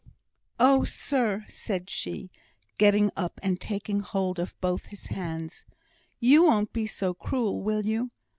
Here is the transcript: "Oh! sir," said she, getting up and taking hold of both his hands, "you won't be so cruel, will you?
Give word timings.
"Oh! 0.59 0.83
sir," 0.83 1.45
said 1.47 1.87
she, 1.87 2.31
getting 2.79 3.11
up 3.15 3.39
and 3.43 3.61
taking 3.61 3.99
hold 3.99 4.39
of 4.39 4.59
both 4.59 4.87
his 4.87 5.05
hands, 5.09 5.63
"you 6.19 6.43
won't 6.45 6.73
be 6.73 6.87
so 6.87 7.13
cruel, 7.13 7.61
will 7.61 7.85
you? 7.85 8.09